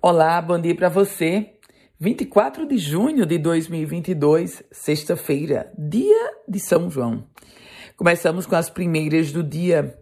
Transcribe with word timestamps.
Olá, 0.00 0.40
bom 0.40 0.60
dia 0.60 0.76
para 0.76 0.88
você. 0.88 1.54
24 1.98 2.68
de 2.68 2.78
junho 2.78 3.26
de 3.26 3.36
2022, 3.36 4.62
sexta-feira, 4.70 5.72
dia 5.76 6.36
de 6.46 6.60
São 6.60 6.88
João. 6.88 7.24
Começamos 7.96 8.46
com 8.46 8.54
as 8.54 8.70
primeiras 8.70 9.32
do 9.32 9.42
dia. 9.42 9.98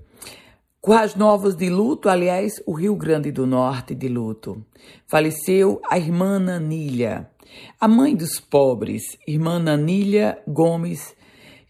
Currais 0.83 1.15
Novos 1.15 1.57
de 1.57 1.71
luto, 1.71 2.11
aliás, 2.11 2.63
o 2.67 2.75
Rio 2.75 2.95
Grande 2.95 3.33
do 3.33 3.47
Norte 3.47 3.95
de 3.95 4.07
luto. 4.07 4.63
Faleceu 5.07 5.81
a 5.91 5.97
irmã 5.97 6.39
Nanília, 6.39 7.31
a 7.81 7.89
mãe 7.89 8.15
dos 8.15 8.39
pobres, 8.39 9.03
irmã 9.27 9.59
Nanília 9.59 10.39
Gomes, 10.47 11.17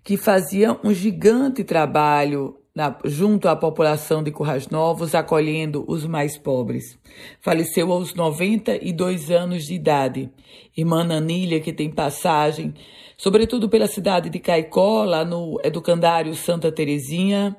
que 0.03 0.17
fazia 0.17 0.77
um 0.83 0.93
gigante 0.93 1.63
trabalho 1.63 2.59
na, 2.77 2.95
junto 3.07 3.49
à 3.49 3.57
população 3.57 4.23
de 4.23 4.31
Currais 4.31 4.69
Novos, 4.69 5.15
acolhendo 5.15 5.83
os 5.89 6.05
mais 6.05 6.37
pobres. 6.37 6.99
Faleceu 7.41 7.91
aos 7.91 8.15
92 8.15 9.31
anos 9.31 9.65
de 9.65 9.73
idade. 9.73 10.31
Irmã 10.77 11.03
Nanília, 11.03 11.59
que 11.59 11.73
tem 11.73 11.91
passagem, 11.91 12.75
sobretudo 13.17 13.67
pela 13.67 13.87
cidade 13.87 14.29
de 14.29 14.39
Caicó, 14.39 15.05
lá 15.05 15.25
no 15.25 15.59
educandário 15.65 16.35
Santa 16.35 16.71
Terezinha, 16.71 17.57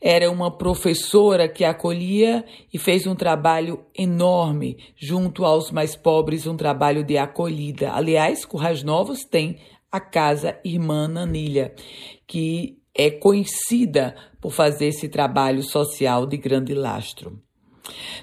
era 0.00 0.30
uma 0.30 0.56
professora 0.56 1.48
que 1.48 1.64
acolhia 1.64 2.44
e 2.72 2.78
fez 2.78 3.08
um 3.08 3.16
trabalho 3.16 3.80
enorme 3.92 4.78
junto 4.96 5.44
aos 5.44 5.72
mais 5.72 5.96
pobres, 5.96 6.46
um 6.46 6.56
trabalho 6.56 7.02
de 7.02 7.18
acolhida. 7.18 7.92
Aliás, 7.92 8.44
Currais 8.44 8.84
Novos 8.84 9.24
tem 9.24 9.58
a 9.90 9.98
Casa 9.98 10.56
Irmã 10.64 11.08
Nanília, 11.08 11.74
que 12.24 12.79
é 12.94 13.10
conhecida 13.10 14.16
por 14.40 14.52
fazer 14.52 14.86
esse 14.86 15.08
trabalho 15.08 15.62
social 15.62 16.26
de 16.26 16.36
grande 16.36 16.74
lastro. 16.74 17.40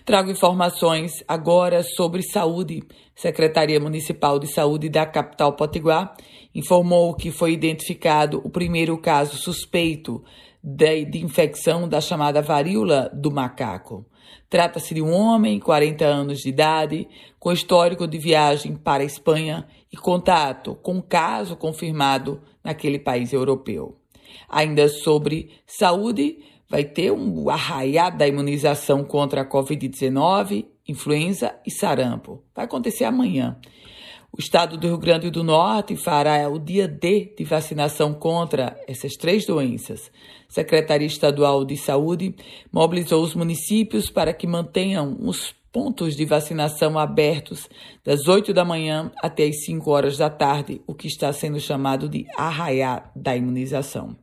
Trago 0.06 0.32
informações 0.32 1.24
agora 1.28 1.84
sobre 1.84 2.22
saúde. 2.22 2.84
Secretaria 3.16 3.80
Municipal 3.80 4.40
de 4.40 4.48
Saúde 4.48 4.90
da 4.90 5.06
capital 5.06 5.54
Potiguar 5.54 6.16
informou 6.54 7.14
que 7.14 7.32
foi 7.32 7.54
identificado 7.54 8.42
o 8.44 8.50
primeiro 8.50 8.98
caso 8.98 9.38
suspeito 9.38 10.24
de, 10.64 11.06
de 11.06 11.24
infecção 11.24 11.88
da 11.88 12.02
chamada 12.02 12.42
varíola 12.42 13.10
do 13.14 13.32
macaco. 13.32 14.06
Trata-se 14.50 14.94
de 14.94 15.02
um 15.02 15.12
homem, 15.12 15.60
40 15.60 16.06
anos 16.06 16.40
de 16.40 16.50
idade, 16.50 17.08
com 17.40 17.52
histórico 17.52 18.08
de 18.08 18.18
viagem 18.18 18.76
para 18.76 19.04
a 19.04 19.06
Espanha 19.06 19.68
e 19.92 19.98
contato 19.98 20.76
com 20.76 21.02
caso 21.02 21.56
confirmado 21.56 22.42
naquele 22.64 22.98
país 22.98 23.34
europeu. 23.34 23.98
Ainda 24.50 24.88
sobre 24.88 25.52
saúde, 25.66 26.40
vai 26.70 26.84
ter 26.84 27.12
um 27.12 27.50
arraiado 27.50 28.18
da 28.18 28.28
imunização 28.28 29.04
contra 29.04 29.42
a 29.42 29.50
Covid-19, 29.50 30.66
influenza 30.88 31.56
e 31.66 31.72
sarampo. 31.72 32.44
Vai 32.56 32.66
acontecer 32.66 33.06
amanhã. 33.06 33.60
O 34.32 34.40
estado 34.40 34.78
do 34.78 34.88
Rio 34.88 34.98
Grande 34.98 35.30
do 35.32 35.44
Norte 35.44 35.96
fará 35.96 36.48
o 36.50 36.60
dia 36.60 36.88
D 36.88 37.34
de 37.38 37.44
vacinação 37.44 38.14
contra 38.14 38.80
essas 38.88 39.14
três 39.14 39.46
doenças. 39.46 40.12
A 40.50 40.54
Secretaria 40.54 41.08
Estadual 41.08 41.66
de 41.66 41.76
Saúde 41.78 42.36
mobilizou 42.72 43.24
os 43.24 43.34
municípios 43.34 44.12
para 44.12 44.34
que 44.34 44.46
mantenham 44.46 45.18
os 45.22 45.56
pontos 45.72 46.16
de 46.16 46.26
vacinação 46.26 46.98
abertos 46.98 47.70
das 48.04 48.28
8 48.28 48.54
da 48.54 48.66
manhã 48.66 49.12
até 49.22 49.46
as 49.46 49.64
5 49.66 49.90
horas 49.90 50.18
da 50.18 50.30
tarde, 50.30 50.82
o 50.88 50.94
que 50.94 51.08
está 51.08 51.32
sendo 51.32 51.60
chamado 51.60 52.10
de 52.10 52.26
arraiar 52.36 53.12
da 53.16 53.36
imunização. 53.36 54.16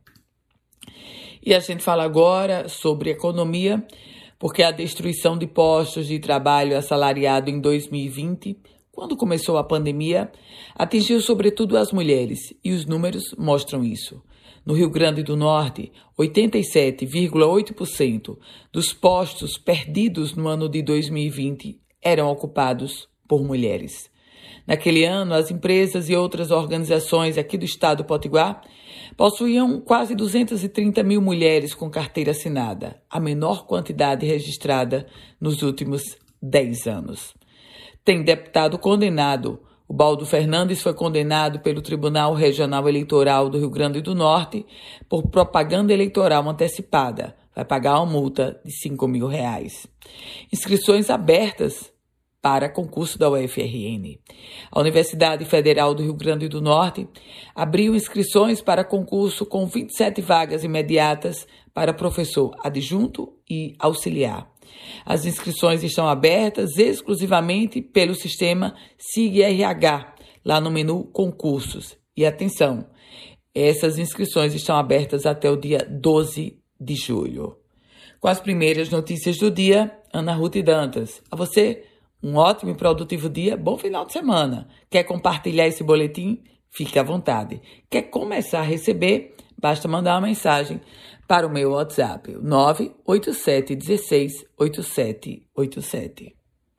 E 1.45 1.53
a 1.53 1.59
gente 1.59 1.83
fala 1.83 2.03
agora 2.03 2.67
sobre 2.67 3.11
economia, 3.11 3.85
porque 4.39 4.63
a 4.63 4.71
destruição 4.71 5.37
de 5.37 5.47
postos 5.47 6.07
de 6.07 6.19
trabalho 6.19 6.77
assalariado 6.77 7.49
em 7.49 7.59
2020, 7.59 8.57
quando 8.95 9.15
começou 9.17 9.57
a 9.57 9.63
pandemia, 9.63 10.31
atingiu 10.73 11.19
sobretudo 11.19 11.77
as 11.77 11.91
mulheres, 11.91 12.39
e 12.63 12.71
os 12.71 12.85
números 12.85 13.35
mostram 13.37 13.83
isso. 13.83 14.23
No 14.65 14.73
Rio 14.73 14.89
Grande 14.89 15.21
do 15.21 15.35
Norte, 15.35 15.91
87,8% 16.17 18.37
dos 18.71 18.93
postos 18.93 19.57
perdidos 19.57 20.33
no 20.33 20.47
ano 20.47 20.69
de 20.69 20.81
2020 20.81 21.77
eram 22.01 22.31
ocupados 22.31 23.09
por 23.27 23.43
mulheres. 23.43 24.09
Naquele 24.65 25.03
ano, 25.03 25.33
as 25.33 25.51
empresas 25.51 26.09
e 26.09 26.15
outras 26.15 26.49
organizações 26.49 27.37
aqui 27.37 27.57
do 27.57 27.65
estado 27.65 27.97
do 27.97 28.05
Potiguar 28.05 28.61
possuíam 29.17 29.81
quase 29.81 30.15
230 30.15 31.03
mil 31.03 31.21
mulheres 31.21 31.75
com 31.75 31.89
carteira 31.89 32.31
assinada, 32.31 33.01
a 33.09 33.19
menor 33.19 33.67
quantidade 33.67 34.25
registrada 34.25 35.05
nos 35.39 35.61
últimos 35.61 36.17
10 36.41 36.87
anos. 36.87 37.35
Tem 38.05 38.21
deputado 38.21 38.77
condenado. 38.77 39.59
O 39.87 39.93
Baldo 39.93 40.27
Fernandes 40.27 40.79
foi 40.79 40.93
condenado 40.93 41.59
pelo 41.61 41.81
Tribunal 41.81 42.35
Regional 42.35 42.87
Eleitoral 42.87 43.49
do 43.49 43.57
Rio 43.57 43.69
Grande 43.71 43.99
do 43.99 44.13
Norte 44.13 44.63
por 45.09 45.27
propaganda 45.27 45.91
eleitoral 45.91 46.47
antecipada. 46.47 47.35
Vai 47.55 47.65
pagar 47.65 47.95
uma 47.95 48.05
multa 48.05 48.61
de 48.63 48.71
5 48.71 49.07
mil 49.07 49.25
reais. 49.25 49.87
Inscrições 50.53 51.09
abertas 51.09 51.91
para 52.43 52.69
concurso 52.69 53.17
da 53.17 53.27
UFRN. 53.27 54.19
A 54.71 54.79
Universidade 54.79 55.43
Federal 55.43 55.95
do 55.95 56.03
Rio 56.03 56.13
Grande 56.13 56.47
do 56.47 56.61
Norte 56.61 57.07
abriu 57.55 57.95
inscrições 57.95 58.61
para 58.61 58.83
concurso 58.83 59.47
com 59.47 59.65
27 59.65 60.21
vagas 60.21 60.63
imediatas 60.63 61.47
para 61.73 61.91
professor 61.91 62.55
adjunto 62.63 63.33
e 63.49 63.73
auxiliar. 63.79 64.54
As 65.05 65.25
inscrições 65.25 65.83
estão 65.83 66.07
abertas 66.07 66.77
exclusivamente 66.77 67.81
pelo 67.81 68.15
sistema 68.15 68.75
SIG-RH, 68.97 70.15
lá 70.43 70.59
no 70.59 70.71
menu 70.71 71.03
Concursos. 71.05 71.97
E 72.15 72.25
atenção, 72.25 72.87
essas 73.53 73.97
inscrições 73.97 74.53
estão 74.53 74.75
abertas 74.77 75.25
até 75.25 75.49
o 75.49 75.55
dia 75.55 75.87
12 75.89 76.57
de 76.79 76.95
julho. 76.95 77.57
Com 78.19 78.27
as 78.27 78.39
primeiras 78.39 78.89
notícias 78.89 79.37
do 79.37 79.51
dia, 79.51 79.97
Ana 80.13 80.33
Ruth 80.33 80.57
Dantas. 80.63 81.21
A 81.29 81.35
você, 81.35 81.83
um 82.23 82.35
ótimo 82.35 82.71
e 82.71 82.75
produtivo 82.75 83.29
dia, 83.29 83.55
bom 83.55 83.77
final 83.77 84.05
de 84.05 84.13
semana. 84.13 84.67
Quer 84.89 85.03
compartilhar 85.03 85.67
esse 85.67 85.83
boletim? 85.83 86.41
Fique 86.71 86.97
à 86.97 87.03
vontade. 87.03 87.61
Quer 87.89 88.03
começar 88.03 88.59
a 88.59 88.63
receber? 88.63 89.35
Basta 89.57 89.87
mandar 89.87 90.15
uma 90.15 90.27
mensagem 90.27 90.81
para 91.27 91.47
o 91.47 91.49
meu 91.49 91.71
WhatsApp, 91.71 92.31
987 92.41 93.75
16 93.75 94.45
8787. 94.57 96.35